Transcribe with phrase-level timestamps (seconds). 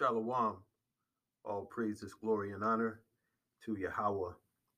[0.00, 0.56] Shalom.
[1.44, 3.02] All praises, glory, and honor
[3.66, 4.32] to Yahweh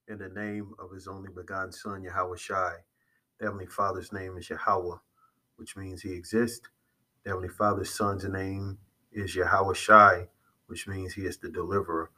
[0.09, 2.73] in the name of his only begotten Son, Yahweh Shai.
[3.39, 4.97] The Heavenly Father's name is Yahweh,
[5.59, 6.69] which means he exists.
[7.23, 8.79] The Heavenly Father's Son's name
[9.13, 10.27] is Yahweh Shai,
[10.67, 12.11] which means he is the deliverer,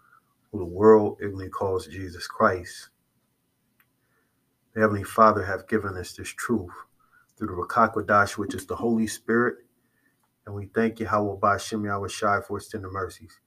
[0.51, 2.89] who the world ignorantly calls Jesus Christ.
[4.73, 6.73] The Heavenly Father hath given us this truth
[7.37, 9.57] through the Rakakwadash, which is the Holy Spirit.
[10.47, 13.41] And we thank Yahweh Bashem Yahweh Shai for his tender mercies.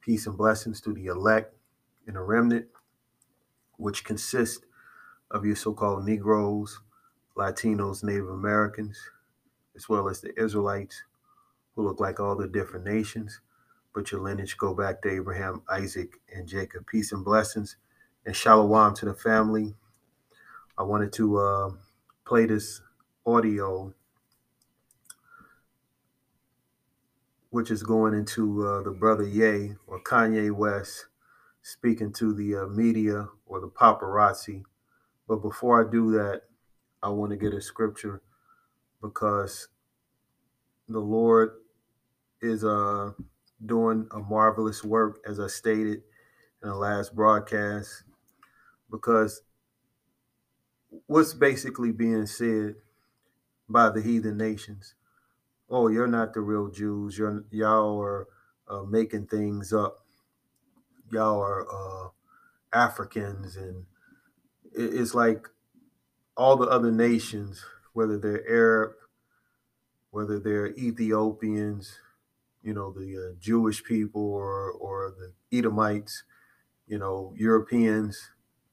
[0.00, 1.54] Peace and blessings to the elect
[2.06, 2.66] and the remnant,
[3.76, 4.64] which consist
[5.30, 6.80] of your so-called Negroes,
[7.36, 8.98] Latinos, Native Americans,
[9.76, 11.02] as well as the Israelites,
[11.74, 13.40] who look like all the different nations,
[13.94, 16.86] but your lineage go back to Abraham, Isaac, and Jacob.
[16.86, 17.76] Peace and blessings,
[18.26, 19.74] and shalom to the family.
[20.76, 21.70] I wanted to uh,
[22.24, 22.80] play this
[23.24, 23.94] audio,
[27.50, 31.06] which is going into uh, the brother Ye or Kanye West
[31.62, 34.62] speaking to the uh, media or the paparazzi.
[35.28, 36.42] But before I do that,
[37.02, 38.22] I want to get a scripture
[39.02, 39.68] because
[40.88, 41.52] the Lord
[42.40, 43.12] is uh,
[43.64, 46.02] doing a marvelous work, as I stated
[46.62, 48.04] in the last broadcast,
[48.90, 49.42] because
[51.06, 52.76] what's basically being said
[53.68, 54.94] by the heathen nations
[55.70, 57.18] oh you're not the real jews.
[57.18, 58.28] You're y'all are
[58.68, 59.98] uh, making things up.
[61.12, 62.08] Y'all are uh,
[62.72, 63.84] africans and
[64.74, 65.48] it's like
[66.36, 68.92] all the other nations whether they're arab
[70.10, 71.98] whether they're ethiopians
[72.62, 76.22] you know the uh, jewish people or or the edomites
[76.86, 78.30] you know europeans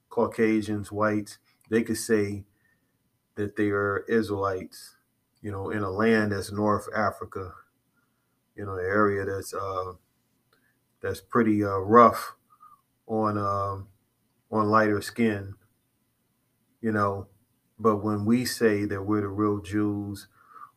[0.09, 2.45] caucasians whites they could say
[3.35, 4.96] that they are Israelites,
[5.41, 7.53] you know, in a land that's North Africa,
[8.55, 9.93] you know, an area that's uh,
[11.02, 12.35] that's pretty uh, rough
[13.07, 13.83] on uh,
[14.55, 15.55] on lighter skin,
[16.81, 17.27] you know.
[17.80, 20.27] But when we say that we're the real Jews,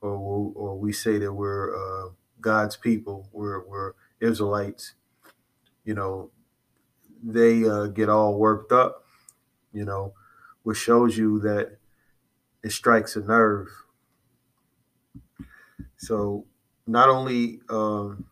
[0.01, 0.13] or
[0.55, 2.11] or we say that we're uh,
[2.41, 4.95] God's people, we're we're Israelites,
[5.85, 6.31] you know,
[7.23, 9.05] they uh, get all worked up,
[9.73, 10.15] you know,
[10.63, 11.79] which shows you that
[12.63, 13.69] it strikes a nerve.
[16.01, 16.47] So
[16.87, 18.25] not only um,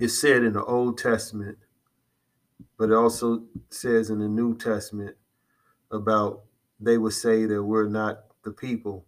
[0.00, 1.56] it's said in the Old Testament,
[2.76, 5.16] but it also says in the New Testament
[5.92, 6.42] about
[6.80, 9.06] they would say that we're not the people.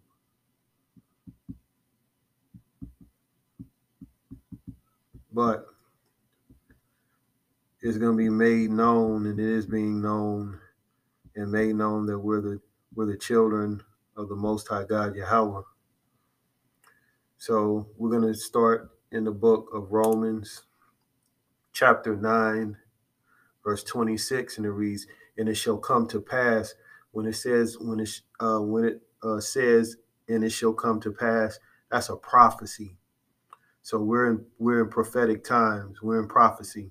[5.33, 5.67] But
[7.81, 10.61] it's going to be made known, and it is being known
[11.35, 12.61] and made known that we're the
[12.95, 13.83] we're the children
[14.17, 15.63] of the Most High God Yahweh.
[17.41, 20.65] So we're going to start in the book of Romans,
[21.73, 22.77] chapter 9,
[23.65, 25.07] verse 26, and it reads,
[25.37, 26.75] And it shall come to pass
[27.13, 28.11] when it says, when it
[28.41, 29.99] uh, when it uh, says,
[30.29, 31.61] and it shall come to pass,
[31.93, 32.97] that's a prophecy.
[33.83, 36.91] So we're in we're in prophetic times, we're in prophecy.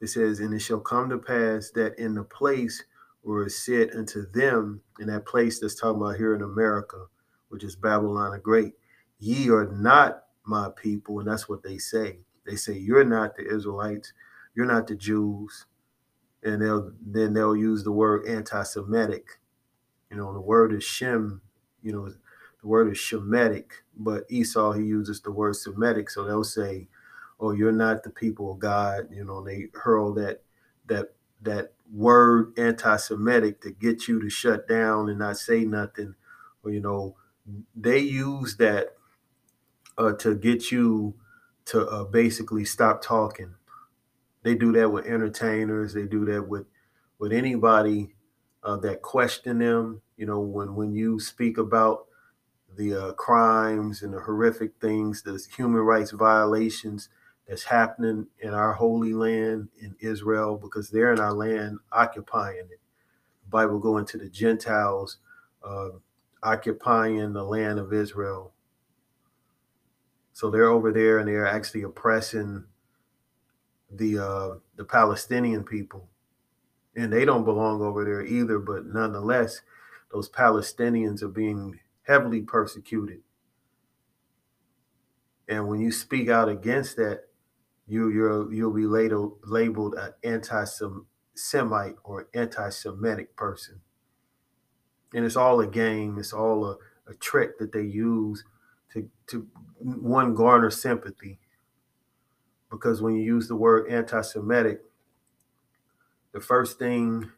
[0.00, 2.82] It says, and it shall come to pass that in the place
[3.22, 7.06] where it said unto them in that place that's talking about here in America,
[7.48, 8.74] which is Babylon the Great,
[9.20, 11.20] ye are not my people.
[11.20, 12.18] And that's what they say.
[12.44, 14.12] They say, You're not the Israelites,
[14.56, 15.66] you're not the Jews.
[16.42, 19.38] And they'll then they'll use the word anti-Semitic.
[20.10, 21.42] You know, the word is Shem,
[21.82, 23.66] you know, the word is Shemitic,
[23.96, 26.10] but Esau he uses the word Semitic.
[26.10, 26.88] So they'll say,
[27.38, 29.08] Oh, you're not the people of God.
[29.12, 30.42] You know, they hurl that
[30.86, 36.14] that that word anti-Semitic to get you to shut down and not say nothing,
[36.62, 37.16] or you know,
[37.74, 38.96] they use that
[39.98, 41.14] uh, to get you
[41.66, 43.54] to uh, basically stop talking.
[44.44, 45.94] They do that with entertainers.
[45.94, 46.66] They do that with
[47.18, 48.14] with anybody
[48.64, 50.02] uh, that question them.
[50.16, 52.06] You know, when when you speak about
[52.76, 57.10] the uh, crimes and the horrific things, the human rights violations
[57.48, 62.80] that's happening in our holy land in Israel because they're in our land occupying it.
[63.44, 65.18] The Bible go into the Gentiles
[65.64, 65.90] uh,
[66.42, 68.52] occupying the land of Israel.
[70.32, 72.64] So they're over there and they're actually oppressing
[73.90, 76.08] the uh, the Palestinian people,
[76.94, 78.58] and they don't belong over there either.
[78.58, 79.62] But nonetheless,
[80.12, 83.20] those Palestinians are being heavily persecuted.
[85.48, 87.24] And when you speak out against that,
[87.88, 93.80] you you're you'll be labeled labeled an anti-Semite or anti-Semitic person,
[95.12, 96.16] and it's all a game.
[96.18, 96.76] It's all a,
[97.08, 98.44] a trick that they use
[98.94, 99.46] to to
[99.78, 101.38] one garner sympathy.
[102.70, 104.82] because when you use the word anti Semitic,
[106.32, 107.30] the first thing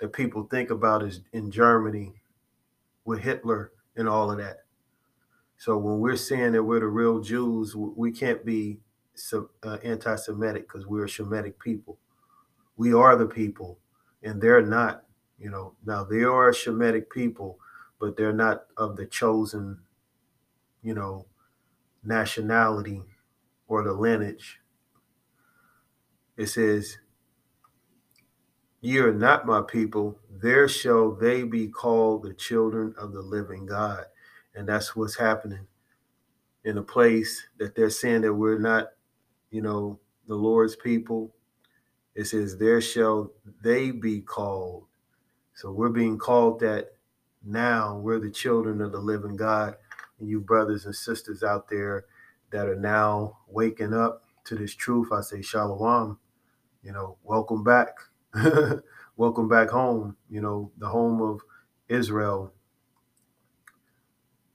[0.00, 2.14] that people think about is in Germany
[3.04, 4.58] with Hitler and all of that.
[5.58, 8.80] So when we're saying that we're the real Jews, we can't be
[9.64, 11.98] uh, anti Semitic because we're a Shemitic people.
[12.76, 13.78] We are the people,
[14.22, 15.04] and they're not.
[15.38, 17.58] You know, now they are a Shemitic people,
[18.00, 19.80] but they're not of the chosen,
[20.82, 21.26] you know,
[22.04, 23.02] nationality
[23.68, 24.60] or the lineage.
[26.36, 26.98] It says,
[28.80, 33.64] Ye are not my people, there shall they be called the children of the living
[33.64, 34.06] God.
[34.56, 35.66] And that's what's happening
[36.64, 38.88] in a place that they're saying that we're not,
[39.50, 41.32] you know, the Lord's people.
[42.14, 43.32] It says, There shall
[43.62, 44.84] they be called.
[45.54, 46.94] So we're being called that
[47.44, 47.98] now.
[47.98, 49.76] We're the children of the living God.
[50.22, 52.06] And you brothers and sisters out there
[52.52, 56.18] that are now waking up to this truth, I say, Shalom,
[56.82, 57.96] you know, welcome back.
[59.18, 61.40] Welcome back home, you know, the home of
[61.88, 62.54] Israel.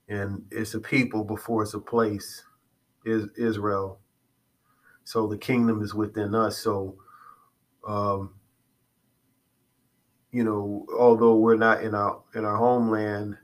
[0.09, 2.43] And it's a people before it's a place,
[3.05, 3.99] is Israel.
[5.05, 6.57] So the kingdom is within us.
[6.59, 6.97] So,
[7.87, 8.35] um,
[10.31, 13.37] you know, although we're not in our in our homeland,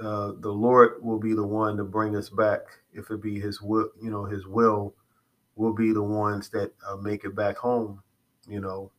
[0.00, 2.60] uh, the Lord will be the one to bring us back.
[2.92, 4.94] If it be His will, you know, His will,
[5.56, 8.02] will be the ones that uh, make it back home.
[8.48, 8.92] You know,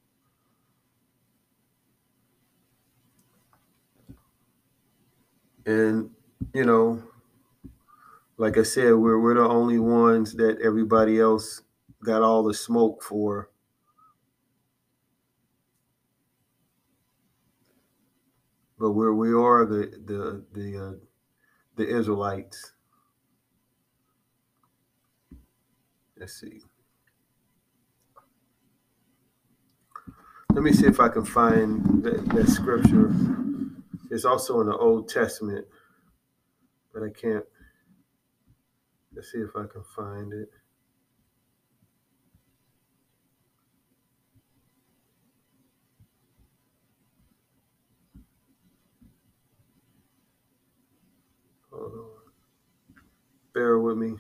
[5.65, 6.11] And,
[6.53, 7.03] you know,
[8.37, 11.61] like I said, we're we're the only ones that everybody else
[12.03, 13.49] got all the smoke for.
[18.81, 20.93] But we're we are the the the uh,
[21.75, 22.73] the Israelites.
[26.17, 26.61] Let's see.
[30.51, 33.13] Let me see if I can find that, that scripture.
[34.09, 35.67] It's also in the Old Testament,
[36.91, 37.45] but I can't.
[39.13, 40.49] Let's see if I can find it.
[51.71, 52.05] Hold on.
[53.53, 54.17] Bear with me.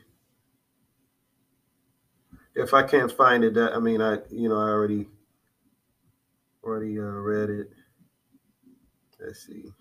[2.55, 5.07] If I can't find it, that I mean, I you know I already
[6.63, 7.69] already uh, read it.
[9.19, 9.71] Let's see.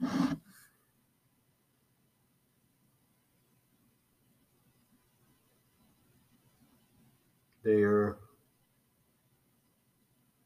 [7.62, 8.16] They are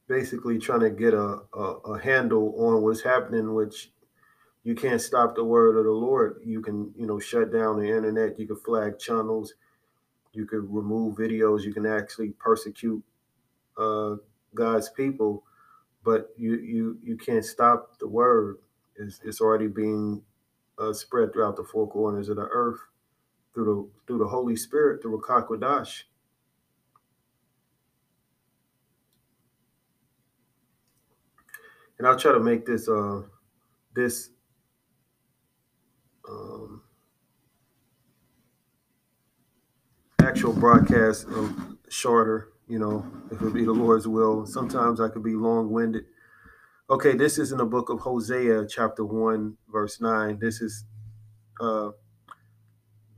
[0.08, 3.92] basically trying to get a, a, a, handle on what's happening, which
[4.64, 6.40] you can't stop the word of the Lord.
[6.42, 8.38] You can, you know, shut down the internet.
[8.38, 9.54] You can flag channels.
[10.32, 11.62] You could remove videos.
[11.62, 13.02] You can actually persecute
[13.76, 14.16] uh,
[14.54, 15.44] God's people,
[16.02, 18.58] but you you you can't stop the word
[18.96, 20.22] is it's already being
[20.78, 22.80] uh, spread throughout the four corners of the earth
[23.52, 26.04] through the through the Holy Spirit through Rakakwadash.
[31.98, 33.22] And I'll try to make this uh
[33.94, 34.30] this
[36.28, 36.82] um,
[40.20, 44.46] actual broadcast um, shorter, you know, if it be the Lord's will.
[44.46, 46.04] Sometimes I could be long winded
[46.90, 50.38] Okay, this is in the book of Hosea, chapter 1, verse 9.
[50.38, 50.84] This is,
[51.58, 51.92] uh,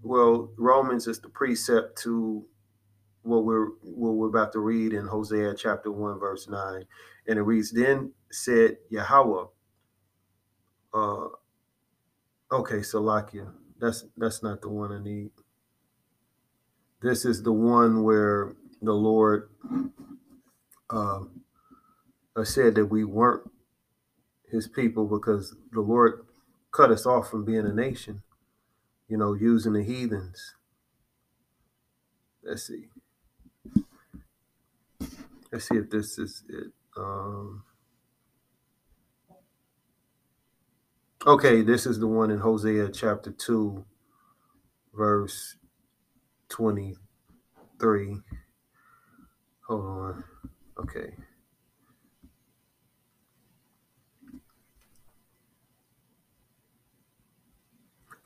[0.03, 2.47] well, Romans is the precept to
[3.23, 6.85] what we're what we're about to read in Hosea chapter 1, verse 9.
[7.27, 9.47] And it reads, Then said Yahweh,
[10.95, 11.27] uh,
[12.50, 13.53] okay, Salakia.
[13.79, 15.31] That's that's not the one I need.
[17.03, 19.50] This is the one where the Lord
[20.91, 21.21] uh,
[22.43, 23.50] said that we weren't
[24.50, 26.25] his people because the Lord
[26.73, 28.23] cut us off from being a nation,
[29.09, 30.55] you know, using the heathens.
[32.43, 32.87] Let's see.
[35.53, 36.73] Let's see if this is it.
[36.97, 37.65] Um,
[41.26, 43.85] okay, this is the one in Hosea chapter 2,
[44.95, 45.56] verse
[46.49, 48.16] 23.
[49.66, 50.25] Hold on.
[50.78, 51.14] Okay.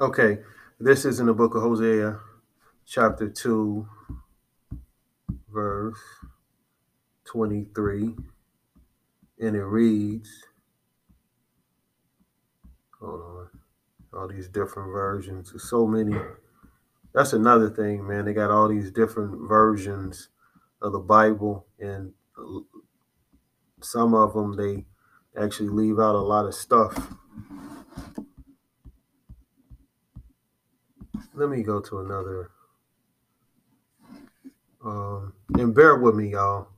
[0.00, 0.38] Okay,
[0.78, 2.18] this is in the book of Hosea,
[2.86, 3.86] chapter 2,
[5.52, 5.98] verse
[7.24, 8.14] 23.
[9.40, 10.49] And it reads,
[13.00, 13.48] hold on,
[14.14, 15.50] all these different versions.
[15.50, 16.16] There's so many.
[17.14, 18.24] That's another thing, man.
[18.24, 20.28] They got all these different versions
[20.82, 22.12] of the Bible, and
[23.80, 24.84] some of them they
[25.40, 27.14] actually leave out a lot of stuff.
[31.34, 32.50] Let me go to another.
[34.84, 36.68] Um, and bear with me, y'all.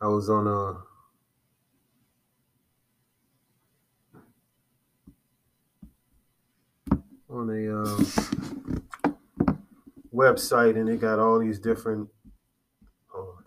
[0.00, 0.89] I was on a
[7.30, 8.84] on a um,
[10.12, 12.08] website and it got all these different
[13.14, 13.38] oh,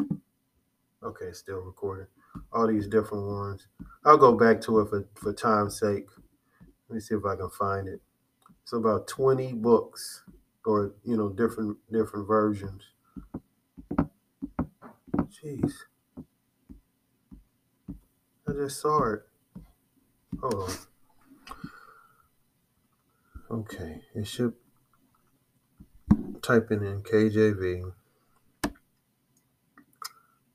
[1.03, 2.07] okay still recording.
[2.51, 3.67] All these different ones.
[4.05, 6.07] I'll go back to it for, for time's sake.
[6.89, 8.01] Let me see if i can find it.
[8.63, 10.23] It's about 20 books
[10.65, 12.83] or you know different different versions.
[15.17, 15.73] Jeez.
[18.47, 19.21] I just saw it.
[20.39, 20.92] Hold on
[23.51, 24.53] Okay, it should
[26.41, 27.93] typing in KJV.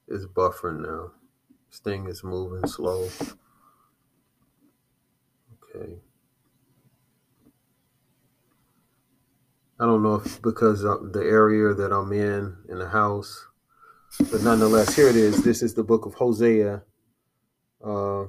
[0.09, 1.13] is buffering now.
[1.71, 3.09] This thing is moving slow.
[5.75, 5.99] Okay.
[9.81, 13.47] I don't know if because of the area that I'm in in the house,
[14.31, 15.45] but nonetheless, here it is.
[15.45, 16.83] This is the book of Hosea,
[17.85, 18.25] uh,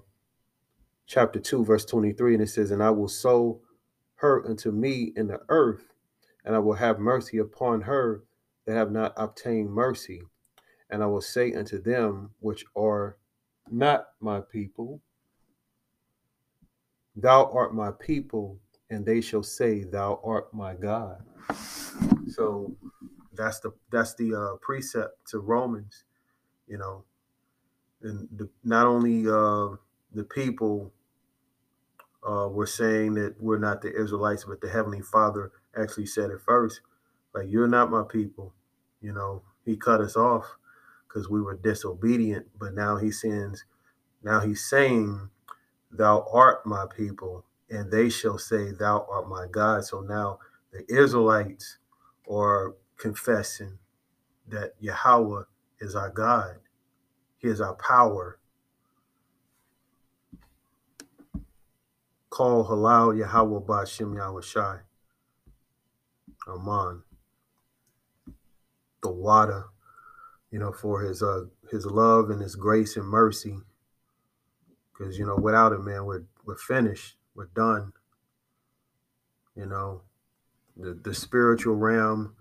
[1.08, 3.62] chapter 2, verse 23, and it says, And I will sow
[4.20, 5.94] her unto me in the earth,
[6.46, 8.24] and I will have mercy upon her
[8.66, 10.22] that have not obtained mercy.
[10.90, 13.18] And I will say unto them which are
[13.70, 15.02] not my people,
[17.16, 18.60] Thou art my people,
[18.90, 21.24] and they shall say, Thou art my God.
[22.28, 22.76] So
[23.34, 26.04] that's the that's the uh, precept to Romans,
[26.68, 27.04] you know,
[28.02, 29.76] and the, not only uh,
[30.14, 30.92] the people
[32.28, 36.42] uh, we're saying that we're not the Israelites, but the Heavenly Father actually said it
[36.42, 36.82] first.
[37.34, 38.54] Like, you're not my people.
[39.02, 40.46] You know, He cut us off
[41.08, 43.64] because we were disobedient, but now He sends,
[44.24, 45.30] now He's saying,
[45.92, 49.86] Thou art my people, and they shall say, Thou art my God.
[49.86, 50.40] So now
[50.72, 51.78] the Israelites
[52.30, 53.80] are confessing
[54.48, 55.44] that Yahweh
[55.80, 56.58] is our God,
[57.38, 58.40] He is our power,
[62.40, 64.78] call halal Yahweh Bashem Yahweh Shai.
[66.48, 67.04] Aman.
[69.04, 69.66] The water,
[70.50, 73.58] you know, for his uh his love and his grace and mercy.
[74.94, 77.18] Because you know, without it, man, we're we're finished.
[77.36, 77.92] We're done.
[79.58, 80.04] You know,
[80.78, 82.36] the, the spiritual realm,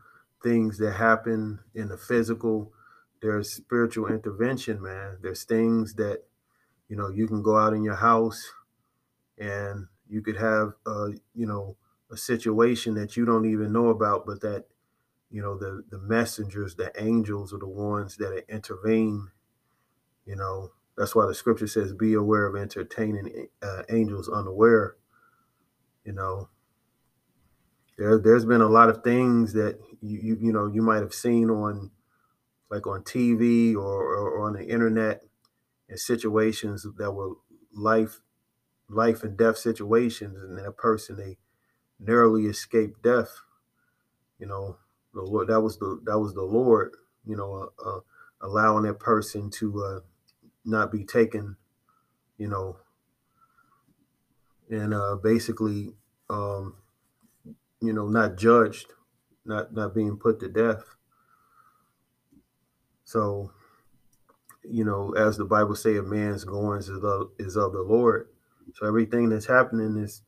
[0.45, 2.73] things that happen in the physical,
[3.21, 5.17] there's spiritual intervention, man.
[5.21, 6.23] There's things that,
[6.89, 8.49] you know, you can go out in your house
[9.41, 11.77] and you could have uh, you know
[12.11, 14.65] a situation that you don't even know about but that
[15.31, 19.31] you know the the messengers the angels are the ones that intervene
[20.27, 20.73] you know.
[20.97, 24.97] That's why the scripture says be aware of entertaining uh, angels unaware
[26.05, 26.49] you know.
[27.97, 31.15] There there's been a lot of things that you you, you know you might have
[31.15, 31.91] seen on
[32.71, 35.23] like on TV or, or on the internet
[35.89, 37.35] and situations that were
[37.75, 38.21] life
[38.89, 41.39] life and death situations, and that person they
[42.01, 43.41] narrowly escaped death.
[44.39, 44.77] You know,
[45.15, 46.93] the Lord that was the that was the Lord.
[47.27, 48.01] You know, uh, uh,
[48.41, 50.01] allowing that person to uh,
[50.65, 51.57] not be taken.
[52.39, 52.77] You know,
[54.71, 55.95] and uh, basically,
[56.31, 56.75] um,
[57.81, 58.87] you know, not judged,
[59.45, 60.85] not not being put to death.
[63.05, 63.53] So,
[64.63, 68.29] you know, as the Bible say, a man's goings is of, is of the Lord.
[68.75, 70.23] So everything that's happening is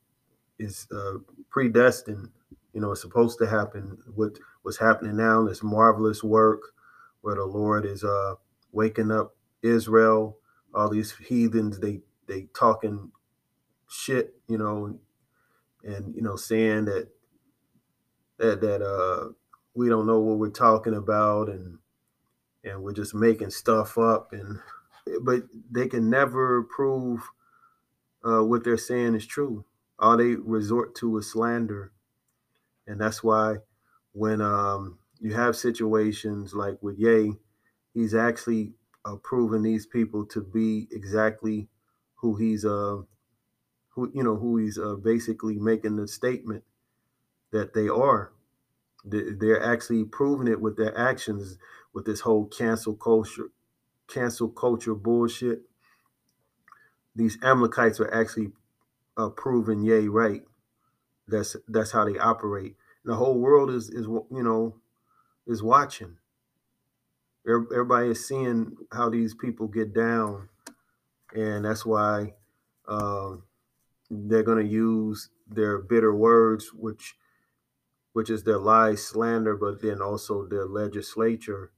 [0.59, 1.19] is uh,
[1.51, 2.29] predestined.
[2.73, 3.99] You know, it's supposed to happen.
[4.15, 5.45] What what's happening now?
[5.45, 6.63] This marvelous work
[7.23, 8.35] where the Lord is uh,
[8.73, 10.39] waking up Israel.
[10.75, 13.11] All these heathens, they they talking
[13.89, 14.35] shit.
[14.49, 14.99] You know,
[15.85, 17.09] and, you know saying that
[18.39, 19.33] that that uh
[19.75, 21.79] we don't know what we're talking about and
[22.65, 24.59] and we're just making stuff up and
[25.23, 27.23] but they can never prove
[28.25, 29.65] uh, what they're saying is true.
[29.99, 31.93] All they resort to is slander,
[32.87, 33.57] and that's why
[34.13, 37.35] when um, you have situations like with Ye,
[37.93, 38.73] he's actually
[39.05, 41.69] uh, proving these people to be exactly
[42.17, 42.99] who he's uh
[43.91, 46.65] who you know who he's uh, basically making the statement
[47.53, 48.33] that they are.
[49.05, 51.57] They're actually proving it with their actions
[51.95, 53.51] with this whole cancel culture,
[54.09, 55.63] cancel culture bullshit
[57.21, 58.53] these Amalekites are actually
[59.19, 60.43] uh, proven Ye right.
[61.29, 62.77] That's that's how they operate.
[63.05, 64.77] The whole world is is you know
[65.47, 66.17] is watching.
[67.47, 70.49] everybody is seeing how these people get down,
[71.35, 72.33] and that's why
[72.89, 73.43] um,
[74.11, 77.17] they're going to use their bitter words, which
[78.15, 81.71] which is their lies, slander, but then also their legislature,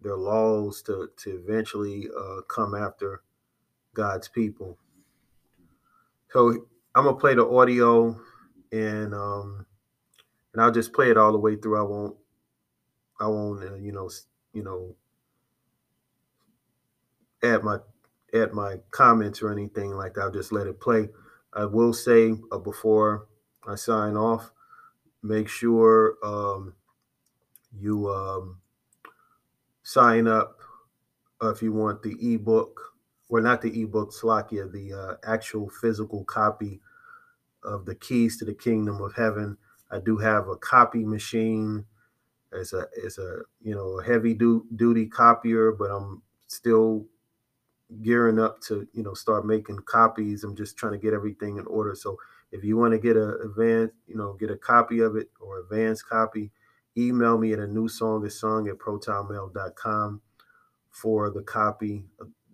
[0.00, 3.22] their laws to to eventually uh, come after
[3.94, 4.78] God's people.
[6.30, 8.18] So I'm gonna play the audio,
[8.72, 9.66] and um,
[10.52, 11.78] and I'll just play it all the way through.
[11.78, 12.16] I won't,
[13.20, 14.10] I won't, uh, you know,
[14.52, 14.94] you know,
[17.42, 17.78] add my
[18.34, 20.22] add my comments or anything like that.
[20.22, 21.08] I'll just let it play.
[21.52, 23.28] I will say uh, before
[23.66, 24.50] I sign off,
[25.22, 26.74] make sure um,
[27.78, 28.60] you um,
[29.82, 30.60] sign up
[31.42, 32.93] uh, if you want the ebook,
[33.28, 36.80] or not the ebook, Slakia, the uh, actual physical copy
[37.62, 39.56] of the Keys to the Kingdom of Heaven.
[39.90, 41.84] I do have a copy machine.
[42.52, 47.06] It's a it's a you know a heavy du- duty copier, but I'm still
[48.02, 50.44] gearing up to you know start making copies.
[50.44, 51.94] I'm just trying to get everything in order.
[51.94, 52.18] So
[52.52, 55.58] if you want to get a advanced, you know, get a copy of it or
[55.60, 56.52] advanced copy,
[56.96, 60.20] email me at a new song is sung at protonmail.com
[60.90, 62.04] for the copy,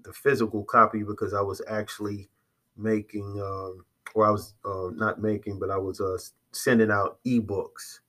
[0.05, 2.29] the physical copy, because I was actually
[2.77, 6.19] making, um, or I was uh, not making, but I was uh,
[6.53, 8.01] sending out ebooks,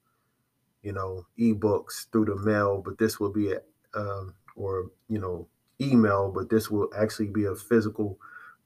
[0.83, 2.81] you know, ebooks through the mail.
[2.83, 3.61] But this will be a,
[3.93, 5.47] um, or you know,
[5.79, 8.17] email, but this will actually be a physical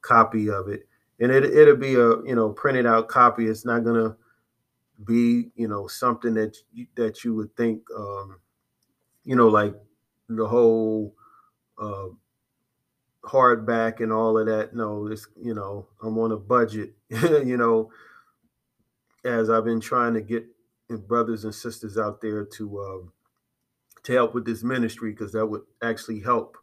[0.02, 0.88] copy of it.
[1.20, 3.48] And it, it'll be a, you know, printed out copy.
[3.48, 4.16] It's not to
[5.06, 8.40] be, you know, something that you, that you would think, um,
[9.24, 9.74] you know, like
[10.30, 11.16] the whole
[11.82, 12.08] uh,
[13.26, 14.76] hardback and all of that.
[14.76, 17.92] No, it's, you know, I'm on a budget, you know,
[19.24, 20.46] as I've been trying to get
[21.08, 23.12] brothers and sisters out there to, um,
[24.04, 26.58] to help with this ministry because that would actually help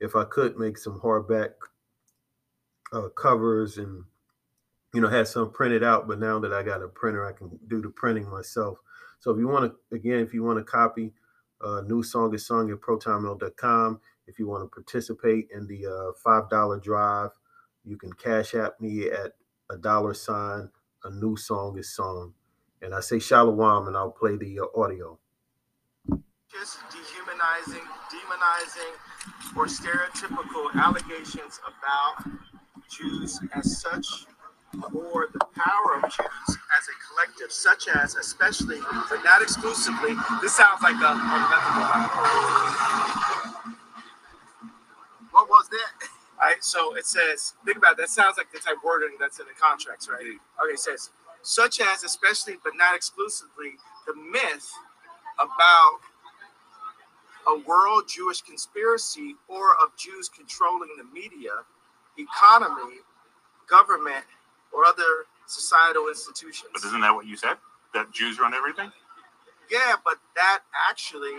[0.00, 1.50] if I could make some hardback
[2.92, 4.04] uh, covers and
[4.92, 6.08] you know had some printed out.
[6.08, 8.78] But now that I got a printer, I can do the printing myself.
[9.20, 11.12] So if you want to, again, if you want to copy,
[11.62, 14.00] uh, new song is sung at protonmail.com.
[14.32, 17.32] If you want to participate in the uh, five dollar drive,
[17.84, 19.32] you can cash at me at
[19.68, 20.70] a dollar sign.
[21.04, 22.32] A new song is sung,
[22.80, 25.18] and I say shalom, and I'll play the uh, audio.
[26.50, 28.94] Just dehumanizing, demonizing
[29.54, 32.24] or stereotypical allegations about
[32.88, 34.24] Jews as such
[34.94, 40.14] or the power of Jews as a collective, such as, especially, but not exclusively.
[40.40, 41.12] This sounds like a,
[43.32, 43.41] What
[46.48, 49.38] right, so it says, think about it, that sounds like the type of wording that's
[49.38, 50.20] in the contracts, right?
[50.20, 51.10] Okay, it says,
[51.42, 54.70] such as, especially, but not exclusively, the myth
[55.38, 56.00] about
[57.48, 61.50] a world Jewish conspiracy or of Jews controlling the media,
[62.18, 62.98] economy,
[63.68, 64.24] government,
[64.72, 66.70] or other societal institutions.
[66.72, 67.56] But isn't that what you said?
[67.94, 68.90] That Jews run everything?
[69.70, 71.34] Yeah, but that actually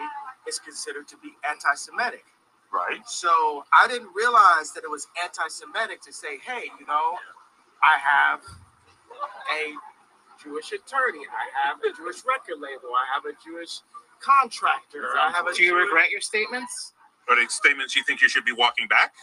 [0.47, 2.25] is considered to be anti Semitic.
[2.73, 3.05] Right.
[3.05, 7.13] So I didn't realize that it was anti Semitic to say, hey, you know,
[7.83, 9.73] I have a
[10.41, 13.81] Jewish attorney, I have a Jewish record label, I have a Jewish
[14.19, 15.05] contractor.
[15.19, 16.93] I have a Do you regret your statements?
[17.29, 19.13] Are they statements you think you should be walking back?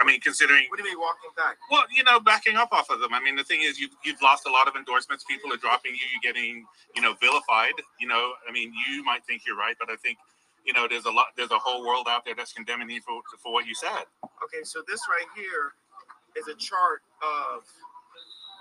[0.00, 0.66] I mean, considering.
[0.68, 1.56] What do you mean walking back?
[1.70, 3.14] Well, you know, backing up off of them.
[3.14, 5.24] I mean, the thing is, you've you've lost a lot of endorsements.
[5.24, 6.02] People are dropping you.
[6.10, 6.66] You're getting,
[6.96, 7.74] you know, vilified.
[8.00, 10.18] You know, I mean, you might think you're right, but I think,
[10.64, 11.26] you know, there's a lot.
[11.36, 14.08] There's a whole world out there that's condemning you for for what you said.
[14.42, 15.76] Okay, so this right here
[16.36, 17.62] is a chart of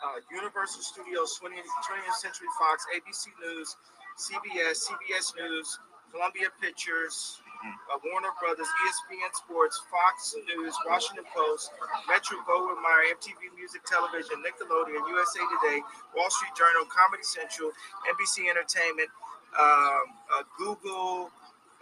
[0.04, 3.76] uh, Universal Studios, 20th, 20th Century Fox, ABC News,
[4.20, 5.80] CBS, CBS News,
[6.12, 11.72] Columbia Pictures, uh, Warner Brothers, ESPN Sports, Fox News, Washington Post,
[12.12, 15.80] Metro Goldwyn Mayer, MTV Music Television, Nickelodeon, USA Today,
[16.16, 17.72] Wall Street Journal, Comedy Central,
[18.12, 19.10] NBC Entertainment,
[19.56, 21.32] um, uh, Google.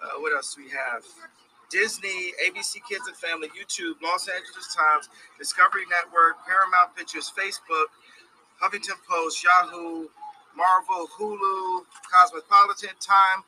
[0.02, 1.04] Uh, what else do we have?
[1.70, 5.10] Disney, ABC Kids and Family, YouTube, Los Angeles Times,
[5.40, 7.86] Discovery Network, Paramount Pictures, Facebook,
[8.62, 10.08] Huffington Post, Yahoo,
[10.56, 13.44] Marvel, Hulu, Cosmopolitan, Time,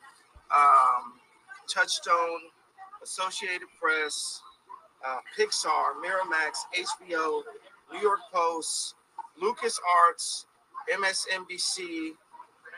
[0.54, 1.20] um,
[1.68, 2.40] Touchstone,
[3.02, 4.40] Associated Press,
[5.06, 7.42] uh, Pixar, Miramax, HBO,
[7.92, 8.94] New York Post,
[9.40, 10.46] Lucas Arts,
[10.90, 12.12] MSNBC,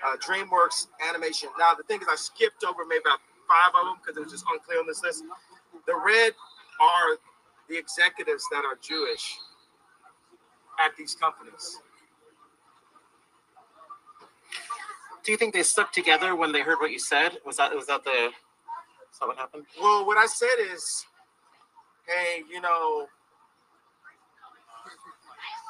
[0.05, 1.49] uh, DreamWorks Animation.
[1.59, 4.33] Now, the thing is, I skipped over maybe about five of them because it was
[4.33, 5.25] just unclear on this list.
[5.87, 6.33] The red
[6.81, 7.19] are
[7.69, 9.39] the executives that are Jewish
[10.85, 11.81] at these companies.
[15.25, 17.39] Do you think they stuck together when they heard what you said?
[17.45, 18.31] Was that was that the
[19.13, 19.65] Is that what happened?
[19.81, 21.05] Well, what I said is,
[22.07, 23.09] hey, you know,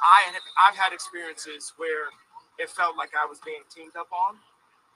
[0.03, 0.31] I
[0.67, 2.09] I've had experiences where
[2.59, 4.35] it felt like I was being teamed up on,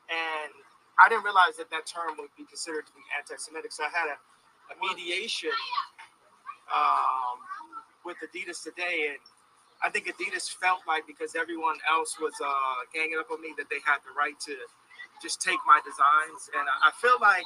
[0.10, 0.54] and
[1.02, 3.72] I didn't realize that that term would be considered to be anti-Semitic.
[3.74, 4.18] So I had a,
[4.70, 5.58] a mediation
[6.70, 7.42] um,
[8.06, 9.20] with Adidas today, and
[9.82, 13.66] I think Adidas felt like because everyone else was uh, ganging up on me that
[13.70, 14.54] they had the right to
[15.22, 17.46] just take my designs, and I feel like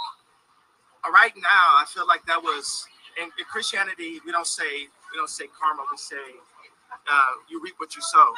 [1.07, 2.87] uh, right now I feel like that was
[3.21, 6.39] in, in Christianity we don't say we don't say karma we say
[7.07, 8.31] uh, you reap what you sow,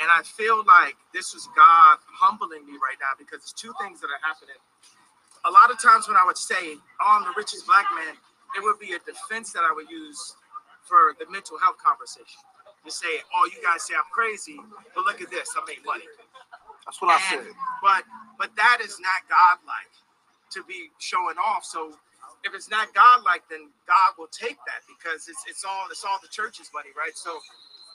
[0.00, 4.00] and I feel like this is God humbling me right now because there's two things
[4.00, 4.58] that are happening.
[5.46, 8.16] A lot of times when I would say oh, I'm the richest black man,
[8.56, 10.36] it would be a defense that I would use
[10.84, 12.40] for the mental health conversation.
[12.86, 14.60] To say, oh, you guys say I'm crazy,
[14.94, 16.04] but look at this, I made money.
[16.86, 17.54] That's what I And- said.
[17.82, 18.04] But
[18.38, 19.92] but that is not godlike
[20.52, 21.64] to be showing off.
[21.64, 21.96] So
[22.44, 26.18] if it's not godlike, then God will take that because it's it's all it's all
[26.22, 27.16] the church's money, right?
[27.16, 27.40] So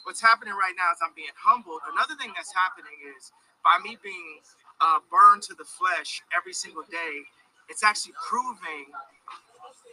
[0.03, 1.81] what's happening right now is I'm being humbled.
[1.91, 3.31] Another thing that's happening is
[3.63, 4.39] by me being
[4.81, 7.23] uh, burned to the flesh every single day,
[7.67, 8.89] it's actually proving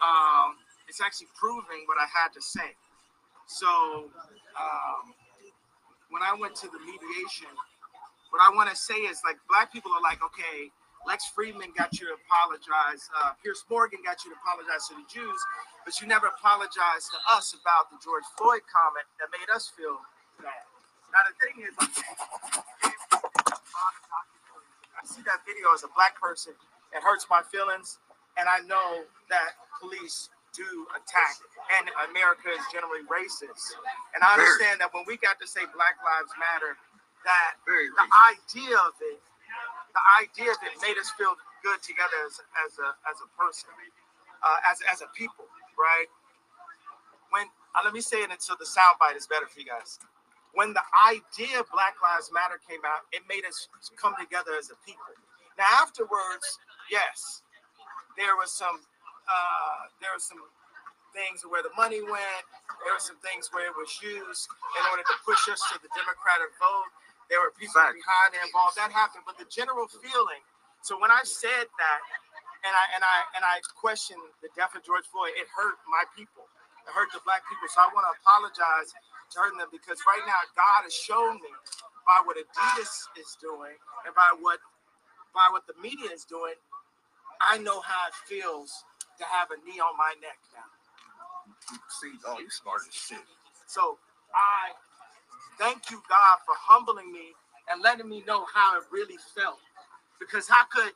[0.01, 0.57] um,
[0.89, 2.77] it's actually proving what I had to say.
[3.47, 4.07] So
[4.55, 5.15] um,
[6.11, 7.51] when I went to the mediation,
[8.31, 10.71] what I want to say is like black people are like, okay,
[11.07, 15.07] Lex Fridman got you to apologize, uh, Piers Morgan got you to apologize to the
[15.07, 15.39] Jews,
[15.87, 20.03] but you never apologized to us about the George Floyd comment that made us feel
[20.43, 20.67] bad.
[21.15, 21.73] Now the thing is,
[24.99, 26.59] I see that video as a black person,
[26.91, 28.03] it hurts my feelings,
[28.35, 30.67] and I know that police do
[30.99, 31.39] attack,
[31.79, 33.79] and America is generally racist.
[34.19, 36.75] And I understand that when we got to say Black Lives Matter,
[37.23, 39.23] that the idea of it,
[39.95, 43.71] the idea of it made us feel good together as, as a as a person,
[44.43, 45.47] uh, as as a people,
[45.79, 46.09] right?
[47.31, 49.99] When uh, let me say it until the soundbite is better for you guys.
[50.57, 53.69] When the idea of Black Lives Matter came out, it made us
[54.01, 55.13] come together as a people.
[55.61, 56.59] Now afterwards,
[56.91, 57.43] yes,
[58.17, 58.81] there was some
[59.29, 60.41] uh, there were some
[61.13, 62.45] things where the money went.
[62.85, 64.49] There were some things where it was used
[64.81, 66.91] in order to push us to the Democratic vote.
[67.29, 68.77] There were people behind it involved.
[68.79, 70.43] That happened, but the general feeling.
[70.85, 72.01] So when I said that,
[72.65, 76.05] and I and I and I questioned the death of George Floyd, it hurt my
[76.17, 76.49] people.
[76.87, 77.67] It hurt the black people.
[77.69, 81.53] So I want to apologize to hurting them because right now God has shown me
[82.07, 84.63] by what Adidas is doing and by what
[85.35, 86.57] by what the media is doing,
[87.41, 88.85] I know how it feels
[89.19, 90.69] to have a knee on my neck now.
[91.89, 93.19] See, oh, you smart as shit.
[93.67, 93.99] So
[94.35, 94.73] I
[95.59, 97.35] thank you, God, for humbling me
[97.71, 99.59] and letting me know how it really felt.
[100.21, 100.93] Because how could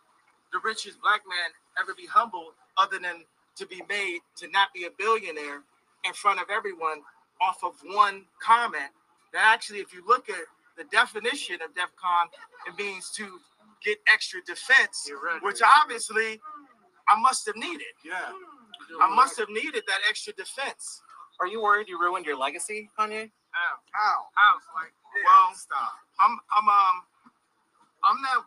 [0.53, 3.25] the richest black man ever be humble other than
[3.57, 5.63] to be made to not be a billionaire
[6.05, 7.03] in front of everyone
[7.41, 8.91] off of one comment?
[9.33, 10.45] That actually, if you look at
[10.77, 12.27] the definition of DEFCON,
[12.67, 13.39] it means to
[13.85, 15.43] get extra defense, You're right.
[15.43, 16.41] which obviously
[17.09, 17.95] I must have needed.
[18.05, 18.33] Yeah.
[19.01, 21.03] I must have needed that extra defense.
[21.41, 23.31] Are you worried you ruined your legacy, Kanye?
[23.31, 23.77] Ow.
[23.93, 24.17] How?
[24.35, 24.55] How?
[24.77, 24.93] Like,
[25.25, 25.93] well, stop.
[26.21, 26.90] I'm, I'm, I'm not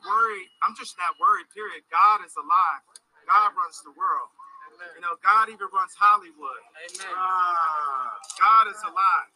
[0.06, 0.50] worried.
[0.64, 1.48] I'm just not worried.
[1.56, 1.84] Period.
[1.92, 2.84] God is alive.
[3.28, 4.30] God runs the world.
[4.96, 6.62] You know, God even runs Hollywood.
[6.76, 7.14] Amen.
[7.16, 9.32] Ah, God is alive,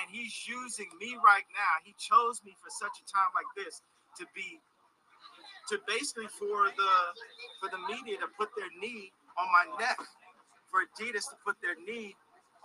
[0.00, 1.74] and He's using me right now.
[1.84, 3.82] He chose me for such a time like this
[4.18, 4.58] to be,
[5.70, 6.92] to basically for the,
[7.60, 9.98] for the media to put their knee on my neck,
[10.70, 12.16] for Adidas to put their knee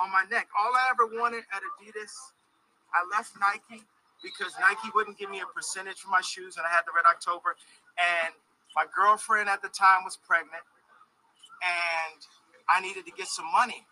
[0.02, 0.48] on my neck.
[0.58, 2.14] All I ever wanted at Adidas,
[2.96, 3.84] I left Nike
[4.24, 7.08] because Nike wouldn't give me a percentage for my shoes, and I had the Red
[7.10, 7.56] October.
[7.98, 8.34] And
[8.76, 10.64] my girlfriend at the time was pregnant,
[11.64, 12.20] and
[12.70, 13.86] I needed to get some money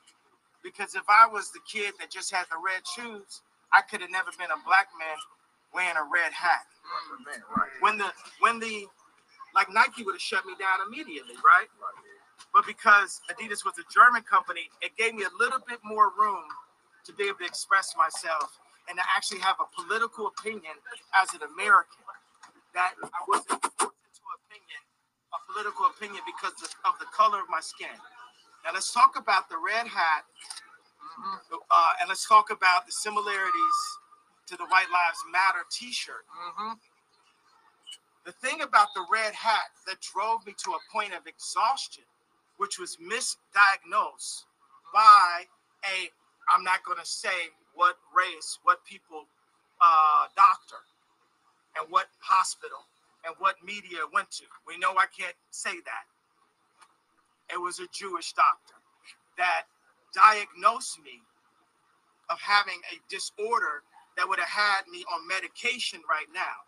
[0.63, 3.41] because if I was the kid that just had the red shoes,
[3.73, 5.17] I could have never been a black man
[5.73, 6.67] wearing a red hat.
[7.81, 8.09] When the
[8.39, 8.87] when the
[9.55, 11.67] like Nike would have shut me down immediately, right?
[12.53, 16.43] But because Adidas was a German company, it gave me a little bit more room
[17.05, 20.75] to be able to express myself and to actually have a political opinion
[21.15, 21.99] as an American.
[22.73, 24.81] That I wasn't forced into opinion,
[25.33, 26.53] a political opinion because
[26.85, 27.95] of, the color of my skin.
[28.63, 30.29] Now let's talk about the red hat,
[31.71, 33.77] uh, and let's talk about the similarities
[34.47, 36.25] to the White Lives Matter T-shirt.
[36.29, 36.73] Mm-hmm.
[38.25, 42.03] The thing about the red hat that drove me to a point of exhaustion,
[42.57, 44.43] which was misdiagnosed
[44.93, 45.45] by
[45.85, 46.11] a,
[46.53, 49.25] I'm not going to say what race, what people,
[49.81, 50.81] uh, doctor,
[51.79, 52.85] and what hospital,
[53.25, 54.45] and what media went to.
[54.67, 56.05] We know I can't say that.
[57.53, 58.75] it was a Jewish doctor
[59.37, 59.63] that
[60.13, 61.21] diagnosed me
[62.29, 63.83] of having a disorder
[64.17, 66.65] that would have had me on medication right now.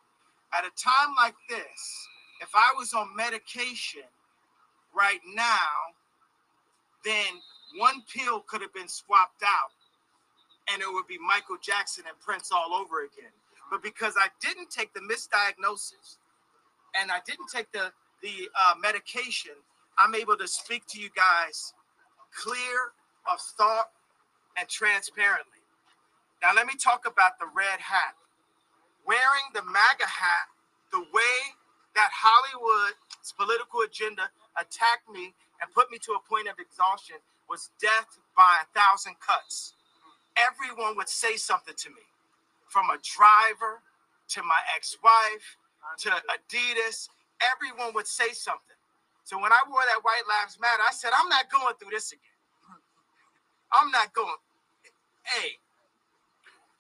[0.53, 2.07] At a time like this,
[2.41, 4.07] if I was on medication
[4.95, 5.95] right now,
[7.05, 7.41] then
[7.77, 9.71] one pill could have been swapped out
[10.71, 13.31] and it would be Michael Jackson and Prince all over again.
[13.71, 16.17] But because I didn't take the misdiagnosis
[16.99, 19.53] and I didn't take the the uh, medication,
[19.97, 21.73] I'm able to speak to you guys
[22.35, 22.93] clear
[23.31, 23.89] of thought
[24.57, 25.63] and transparently.
[26.41, 28.15] Now let me talk about the red hat.
[29.05, 30.47] Wearing the MAGA hat,
[30.91, 31.37] the way
[31.95, 34.29] that Hollywood's political agenda
[34.59, 37.17] attacked me and put me to a point of exhaustion
[37.49, 39.73] was death by a thousand cuts.
[40.47, 42.01] Everyone would say something to me,
[42.67, 43.81] from a driver
[44.29, 45.57] to my ex-wife
[45.99, 47.09] to Adidas.
[47.41, 48.75] Everyone would say something.
[49.23, 52.11] So when I wore that White Lives Matter, I said, I'm not going through this
[52.11, 52.21] again.
[53.71, 54.35] I'm not going.
[55.23, 55.51] Hey,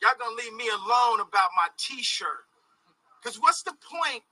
[0.01, 2.45] y'all gonna leave me alone about my t-shirt.
[3.21, 4.23] Because what's the point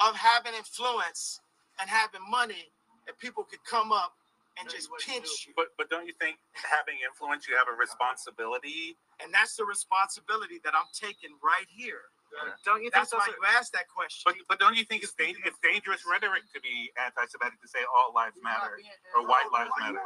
[0.00, 1.40] of having influence
[1.80, 2.70] and having money
[3.06, 4.14] if people could come up
[4.58, 5.52] and just pinch you?
[5.56, 8.96] But but don't you think having influence, you have a responsibility?
[9.22, 12.12] And that's the responsibility that I'm taking right here.
[12.64, 14.26] Don't you think That's why are, you asked that question.
[14.26, 17.80] But but don't you think it's dang- it's dangerous rhetoric to be anti-Semitic to say
[17.86, 18.76] all lives matter
[19.14, 20.02] or white lives matter?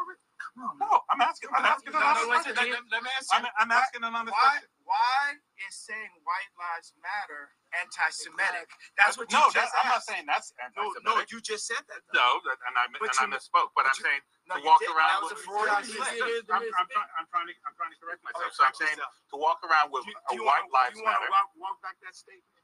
[0.57, 1.51] No, I'm asking.
[1.55, 2.75] I'm asking No, an no, honest listen, question.
[2.75, 3.33] let, let me answer.
[3.37, 4.71] I'm, I'm asking an honest why, question.
[4.85, 5.21] why
[5.69, 8.69] is saying white lives matter anti-Semitic?
[8.99, 11.05] That's what you no, just that, I'm not saying that's No, anti-Semitic.
[11.07, 12.01] no, you just said that.
[12.11, 12.19] though.
[12.21, 13.73] No, that- and I But and I misspoke.
[13.77, 14.97] But but I'm you- saying No, to walk didn't.
[14.97, 16.47] around That was with- a Freudian slip.
[16.51, 18.51] I'm, I'm, trying, I'm trying to I'm trying to correct myself.
[18.53, 19.31] Okay, so I'm saying yourself.
[19.33, 21.33] to walk around with Do you- a white wanna- lives you wanna matter.
[21.33, 22.60] walk, walk back that statement?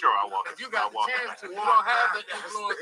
[0.00, 0.44] Sure, I'll walk.
[0.52, 2.76] if you I'll got the walk chance to, you don't have the influence